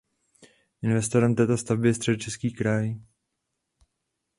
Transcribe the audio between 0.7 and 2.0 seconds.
Investorem této stavby je